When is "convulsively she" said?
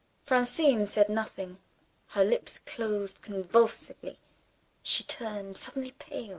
3.21-5.03